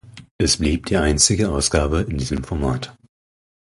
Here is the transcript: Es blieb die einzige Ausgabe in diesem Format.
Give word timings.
Es 0.39 0.57
blieb 0.57 0.87
die 0.87 0.97
einzige 0.97 1.51
Ausgabe 1.51 2.01
in 2.01 2.17
diesem 2.17 2.43
Format. 2.43 2.97